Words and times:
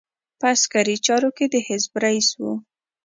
په 0.39 0.45
عسکري 0.53 0.95
چارو 1.05 1.29
کې 1.37 1.45
د 1.53 1.55
حرب 1.65 1.93
رئیس 2.03 2.29
وو. 2.41 2.53